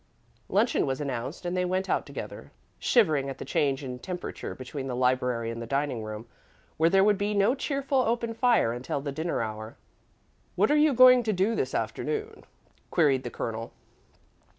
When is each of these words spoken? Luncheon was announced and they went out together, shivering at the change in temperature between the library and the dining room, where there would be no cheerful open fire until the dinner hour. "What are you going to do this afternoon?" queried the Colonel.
Luncheon 0.49 0.87
was 0.87 0.99
announced 0.99 1.45
and 1.45 1.55
they 1.55 1.63
went 1.63 1.87
out 1.87 2.07
together, 2.07 2.51
shivering 2.79 3.29
at 3.29 3.37
the 3.37 3.45
change 3.45 3.83
in 3.83 3.99
temperature 3.99 4.55
between 4.55 4.87
the 4.87 4.95
library 4.95 5.51
and 5.51 5.61
the 5.61 5.67
dining 5.67 6.01
room, 6.01 6.25
where 6.77 6.89
there 6.89 7.03
would 7.03 7.19
be 7.19 7.35
no 7.35 7.53
cheerful 7.53 7.99
open 7.99 8.33
fire 8.33 8.73
until 8.73 8.99
the 8.99 9.11
dinner 9.11 9.43
hour. 9.43 9.77
"What 10.55 10.71
are 10.71 10.75
you 10.75 10.95
going 10.95 11.21
to 11.21 11.33
do 11.33 11.53
this 11.53 11.75
afternoon?" 11.75 12.45
queried 12.89 13.21
the 13.21 13.29
Colonel. 13.29 13.73